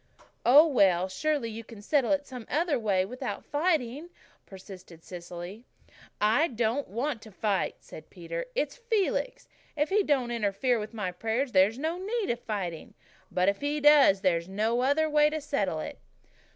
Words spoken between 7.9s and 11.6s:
Peter. "It's Felix. If he don't interfere with my prayers